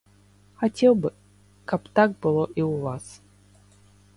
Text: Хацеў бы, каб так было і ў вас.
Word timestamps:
Хацеў 0.61 0.93
бы, 1.03 1.11
каб 1.73 1.81
так 1.99 2.15
было 2.27 2.43
і 2.51 2.61
ў 2.71 2.73
вас. 2.85 3.05